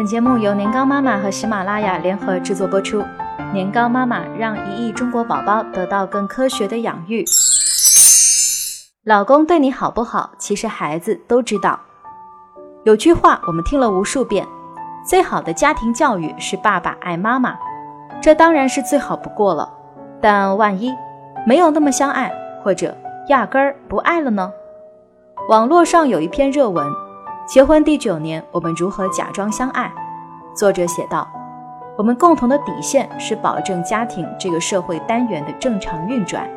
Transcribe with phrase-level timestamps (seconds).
[0.00, 3.04] 本节目由年糕妈妈和喜马拉雅联合制作播出。
[3.52, 7.22] 年糕妈妈让一亿中国宝宝得到更科学的养育。
[9.04, 11.78] 老公对你好不好，其实孩子都知道。
[12.84, 14.46] 有句话我们听了无数遍：
[15.06, 17.54] 最好的家庭教育是爸爸爱妈妈。
[18.22, 19.70] 这当然是最好不过了。
[20.18, 20.94] 但万一
[21.46, 22.32] 没有那么相爱，
[22.64, 22.96] 或者
[23.28, 24.50] 压根儿不爱了呢？
[25.50, 26.90] 网络上有一篇热文。
[27.50, 29.92] 结婚第九年，我们如何假装相爱？
[30.54, 31.28] 作者写道
[31.98, 36.48] ：“我们共同的底线是保证家庭这个社会单元的正常运转，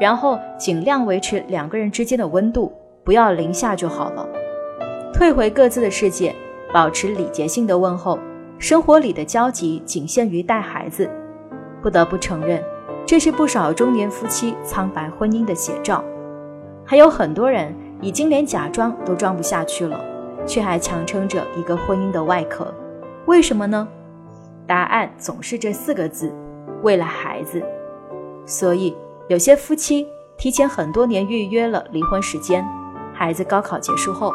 [0.00, 2.72] 然后尽量维持两个人之间的温度，
[3.04, 4.26] 不要零下就好了。
[5.12, 6.34] 退回各自的世界，
[6.72, 8.18] 保持礼节性的问候，
[8.58, 11.10] 生活里的交集仅限于带孩子。
[11.82, 12.64] 不得不承认，
[13.04, 16.02] 这是不少中年夫妻苍白婚姻的写照。
[16.86, 20.00] 还有很多人已经连假装都装不下去了。”
[20.48, 22.74] 却还强撑着一个婚姻的外壳，
[23.26, 23.86] 为什么呢？
[24.66, 26.34] 答案总是这四个字：
[26.82, 27.62] 为了孩子。
[28.46, 28.96] 所以
[29.28, 32.66] 有些夫妻提前很多年预约了离婚时间，
[33.12, 34.32] 孩子高考结束后，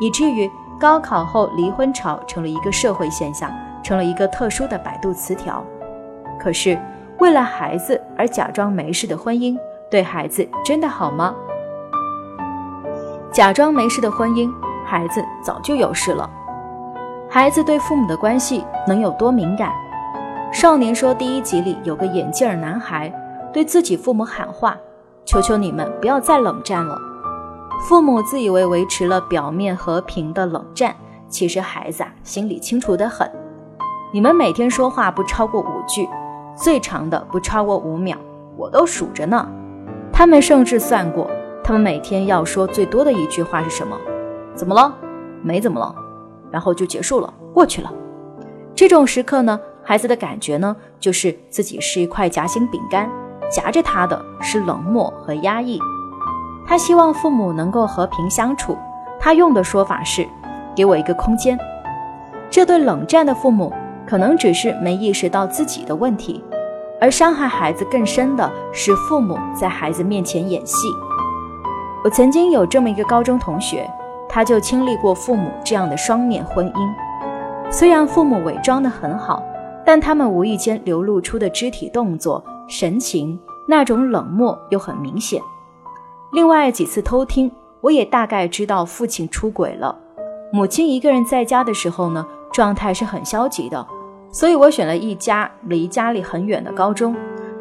[0.00, 5.62] 以至于高考后离婚潮成了一个社会现象，成了一个特殊的百度词条。
[6.40, 6.78] 可是
[7.18, 9.58] 为了孩子而假装没事的婚姻，
[9.90, 11.34] 对孩子真的好吗？
[13.30, 14.50] 假装没事的婚姻。
[14.84, 16.28] 孩子早就有事了。
[17.28, 19.72] 孩子对父母的关系能有多敏感？
[20.52, 23.12] 少年说第一集里有个眼镜男孩
[23.52, 24.76] 对自己父母喊话
[25.26, 26.96] ：“求求你们不要再冷战了。”
[27.88, 30.94] 父母自以为维持了表面和平的冷战，
[31.28, 33.28] 其实孩子啊心里清楚的很。
[34.12, 36.08] 你们每天说话不超过五句，
[36.54, 38.16] 最长的不超过五秒，
[38.56, 39.48] 我都数着呢。
[40.12, 41.28] 他们甚至算过，
[41.64, 43.98] 他们每天要说最多的一句话是什么？
[44.54, 44.94] 怎么了？
[45.42, 45.94] 没怎么了，
[46.50, 47.92] 然后就结束了，过去了。
[48.74, 53.10] 这种时刻呢，孩子的感觉呢，就是自己是一块夹心饼干，
[53.50, 55.78] 夹着他的是冷漠和压抑。
[56.66, 58.76] 他希望父母能够和平相处，
[59.20, 60.26] 他用的说法是
[60.74, 61.58] ：“给我一个空间。”
[62.48, 63.72] 这对冷战的父母，
[64.06, 66.42] 可能只是没意识到自己的问题，
[67.00, 70.88] 而伤害孩子更深的是父母在孩子面前演戏。
[72.02, 73.88] 我曾经有这么一个高中同学。
[74.28, 76.94] 他就经历过父母这样的双面婚姻，
[77.70, 79.42] 虽然父母伪装得很好，
[79.84, 85.40] 但他们无意间流露出的肢体动作、神情，那种冷漠又很明显。
[86.32, 89.96] 另外几次偷听，我也大概知道父亲出轨了。
[90.52, 93.86] 母亲一个人在家的时候呢，状态是很消极的，
[94.32, 97.14] 所以我选了一家离家里很远的高中，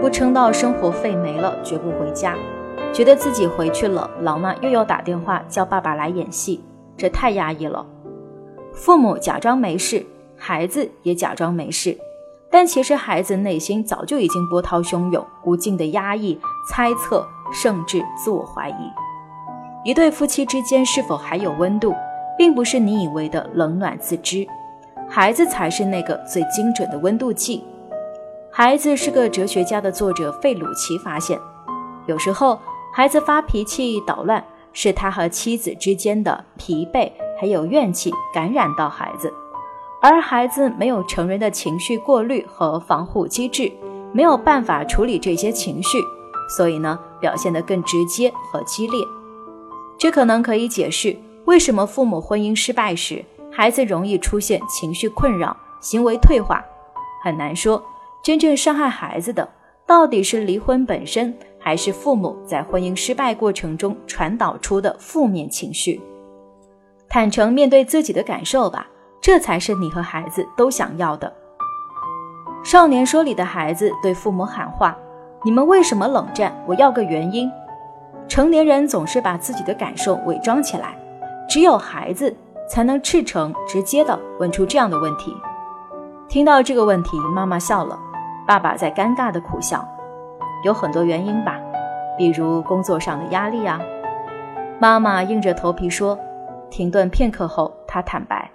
[0.00, 2.34] 不撑到生活费没了，绝不回家。
[2.92, 6.62] 觉得自己回去了，老妈又要打电话叫爸爸来演戏，
[6.96, 7.86] 这太压抑了。
[8.74, 10.04] 父母假装没事，
[10.36, 11.96] 孩子也假装没事，
[12.50, 18.74] 但其实孩子内心早就已经波涛汹涌，无尽的压抑、猜测，甚至自我怀疑。
[19.84, 21.94] 一对夫妻之间是否还有温度，
[22.36, 24.46] 并不是你以为的冷暖自知，
[25.08, 27.64] 孩子才是那个最精准的温度计。
[28.50, 31.38] 孩子是个哲学家的作者费鲁奇发现，
[32.06, 32.58] 有时候。
[32.92, 39.32] 孩子发脾气捣乱，是他和妻子之间的疲惫还有怨气感染到孩子，
[40.02, 43.70] 而孩子没有成人的情绪过滤和防护机制，
[44.12, 45.98] 没有办法处理这些情绪，
[46.56, 49.04] 所以呢，表现得更直接和激烈。
[49.96, 56.64] 这可能可以解释为什么父母婚姻失败时，孩子容易出现情绪困扰、行为退化。
[57.22, 57.82] 很难说，
[58.22, 59.48] 真正伤害孩子的
[59.86, 61.36] 到底是离婚本身。
[61.60, 66.00] 还是父母在婚姻失败过程中传导出的负面情绪，
[67.08, 68.86] 坦诚面对自己的感受吧，
[69.20, 71.32] 这才是你和孩子都想要的。
[72.64, 74.96] 少年说里的孩子对父母喊话
[75.44, 76.54] ：“你们为什么冷战？
[76.66, 77.50] 我要个原因。”
[78.28, 80.96] 成年人总是把自己的感受伪装起来，
[81.48, 82.34] 只有孩子
[82.68, 85.36] 才能赤诚直接的问出这样的问题。
[86.28, 87.98] 听到这个问题，妈妈笑了，
[88.46, 89.84] 爸爸在尴尬的苦笑。
[90.64, 91.58] 有很多原因吧，
[92.16, 93.80] 比如工作上的压力啊。
[94.78, 96.18] 妈妈硬着头皮说。
[96.72, 98.48] 停顿片刻后，她坦白，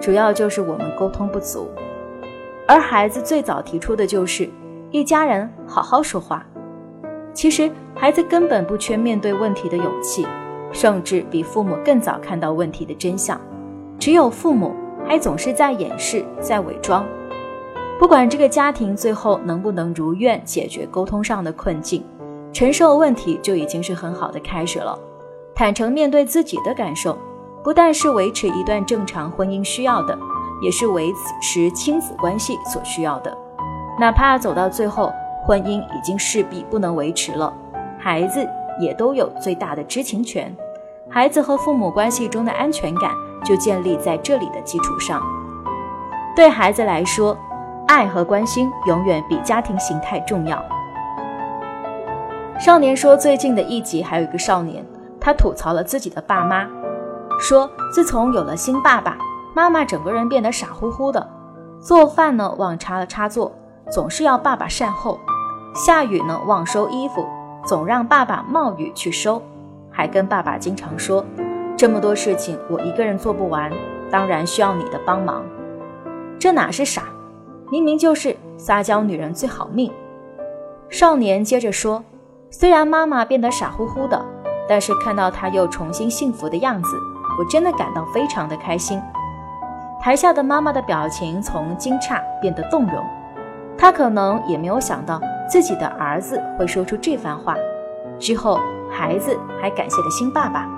[0.00, 1.68] 主要就是我们沟通不足。
[2.64, 4.48] 而孩子最早提出的就是
[4.92, 6.46] 一家人好好说话。
[7.32, 10.24] 其实孩子根本不缺面对问题的勇气，
[10.70, 13.36] 甚至比父母更早看到问题的真相。
[13.98, 14.72] 只有父母
[15.04, 17.04] 还总是在掩饰，在伪装。
[18.00, 22.02] 不管这个家庭最后能不能如愿解决沟通上的困境，
[22.50, 24.98] 承受问题就已经是很好的开始了。
[25.54, 27.14] 坦诚面对自己的感受，
[27.62, 30.18] 不但是维持一段正常婚姻需要的，
[30.62, 31.12] 也是维
[31.42, 33.36] 持亲子关系所需要的。
[33.98, 35.12] 哪怕走到最后，
[35.46, 37.52] 婚姻已经势必不能维持了，
[37.98, 38.48] 孩子
[38.80, 40.50] 也都有最大的知情权。
[41.10, 43.12] 孩子和父母关系中的安全感
[43.44, 45.22] 就建立在这里的基础上。
[46.34, 47.36] 对孩子来说，
[47.90, 50.64] 爱和关心永远比家庭形态重要。
[52.56, 54.86] 少年说，最近的一集还有一个少年，
[55.20, 56.68] 他吐槽了自己的爸妈，
[57.40, 59.18] 说自从有了新爸爸，
[59.56, 61.28] 妈妈整个人变得傻乎乎的，
[61.80, 63.50] 做饭呢忘插了插座，
[63.90, 65.18] 总是要爸爸善后；
[65.74, 67.26] 下雨呢忘收衣服，
[67.66, 69.42] 总让爸爸冒雨去收。
[69.90, 71.26] 还跟爸爸经常说，
[71.76, 73.68] 这么多事情我一个人做不完，
[74.12, 75.42] 当然需要你的帮忙。
[76.38, 77.02] 这哪是傻，
[77.70, 79.92] 明明就是撒娇女人最好命。
[80.88, 82.02] 少年接着说，
[82.50, 84.24] 虽然妈妈变得傻乎乎的，
[84.68, 86.98] 但是看到她又重新幸福的样子，
[87.38, 89.00] 我真的感到非常的开心。
[90.00, 93.04] 台下的妈妈的表情从惊诧变得动容，
[93.78, 97.54] 她可能也没有想到自己的儿子会说出这番话。
[98.18, 98.60] 之后。
[98.92, 100.68] 孩子还感谢了新爸爸，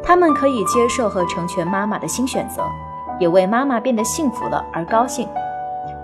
[0.00, 2.62] 他们可以接受和成全妈妈的新选择，
[3.18, 5.26] 也为妈妈变得幸福了而高兴。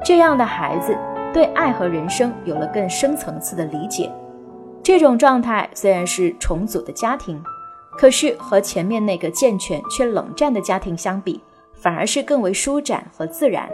[0.04, 0.96] 这样的孩子
[1.32, 4.10] 对爱和人生有了更深层次的理解。
[4.82, 7.42] 这种状态虽然是重组的家庭，
[7.98, 11.40] 可是和前面那个健全却冷战的家庭相比，
[11.74, 13.68] 反而是更为舒展和自然。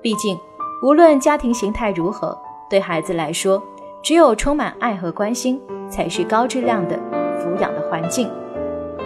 [0.00, 0.38] 毕竟，
[0.82, 2.38] 无论家庭形态如何，
[2.70, 3.62] 对孩子来说，
[4.02, 5.60] 只有充满爱和关心。
[5.90, 6.98] 才是高质量的
[7.40, 8.30] 抚养的环境。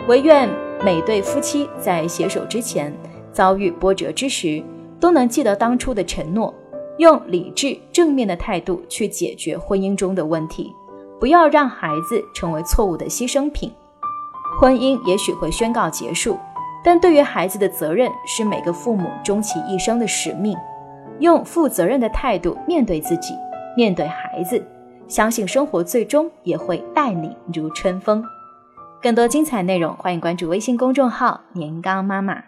[0.09, 0.49] 唯愿
[0.85, 2.93] 每对夫妻在携手之前，
[3.33, 4.61] 遭遇波折之时，
[5.03, 6.55] 都能记得当初的承诺，
[6.99, 10.73] 用理智正面的态度去解决婚姻中的问题，
[11.19, 13.73] 不要让孩子成为错误的牺牲品。
[14.61, 16.39] 婚姻也许会宣告结束，
[16.85, 20.57] 但对于孩子的责任是每个父母终其一生的使命。
[21.19, 23.35] 用负责任的态度面对自己，
[23.77, 24.65] 面对孩子。
[25.09, 28.25] 相信生活最终也会待你如春风。
[29.03, 32.41] 更多精彩内容，欢迎关注微信公众号“年糕妈妈”。